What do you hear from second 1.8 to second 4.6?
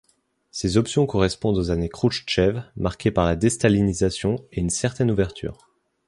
Khrouchtchev marquées par la déstalinisation et